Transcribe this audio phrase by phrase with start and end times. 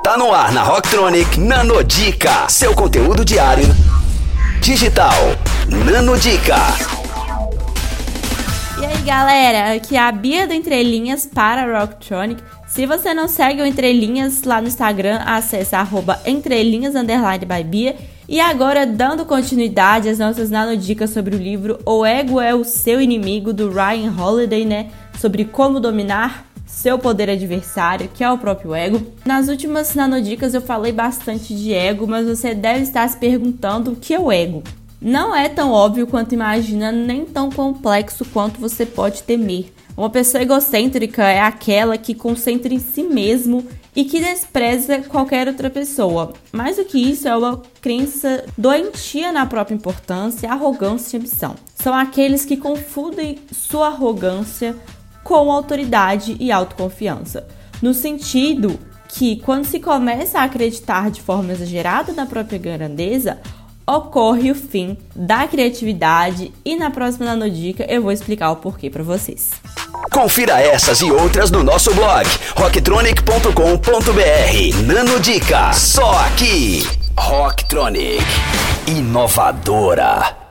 [0.00, 3.64] Tá no ar na Rocktronic Nanodica, seu conteúdo diário
[4.60, 5.12] digital.
[5.68, 6.56] Nanodica.
[8.80, 12.42] E aí galera, aqui é a Bia do Entrelinhas para a Rocktronic.
[12.66, 17.94] Se você não segue o Entrelinhas lá no Instagram, acesse arroba entrelinhas by Bia.
[18.28, 23.00] E agora, dando continuidade às nossas nanodicas sobre o livro O Ego é o Seu
[23.00, 24.90] Inimigo, do Ryan Holiday, né?
[25.20, 29.06] Sobre como dominar seu poder adversário, que é o próprio ego.
[29.24, 33.96] Nas últimas nanodicas eu falei bastante de ego, mas você deve estar se perguntando o
[33.96, 34.62] que é o ego.
[35.00, 39.72] Não é tão óbvio quanto imagina, nem tão complexo quanto você pode temer.
[39.96, 45.68] Uma pessoa egocêntrica é aquela que concentra em si mesmo e que despreza qualquer outra
[45.68, 46.32] pessoa.
[46.52, 51.56] Mais do que isso, é uma crença doentia na própria importância, arrogância e ambição.
[51.74, 54.76] São aqueles que confundem sua arrogância
[55.32, 57.46] com autoridade e autoconfiança,
[57.80, 58.78] no sentido
[59.08, 63.38] que quando se começa a acreditar de forma exagerada na própria grandeza,
[63.86, 69.02] ocorre o fim da criatividade e na próxima nanodica eu vou explicar o porquê para
[69.02, 69.52] vocês.
[70.12, 74.86] Confira essas e outras no nosso blog rocktronic.com.br.
[74.86, 76.86] Nanodica, só aqui.
[77.16, 78.22] Rocktronic,
[78.86, 80.41] inovadora.